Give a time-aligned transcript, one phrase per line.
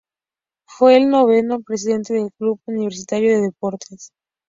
[0.65, 4.11] Fue el noveno presidente del Club Universitario de Deportes.